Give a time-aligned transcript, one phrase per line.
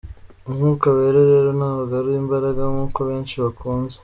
[0.49, 3.97] Umwuka Wera rero ntabwo ari imbaraga nkuko benshi bakunze.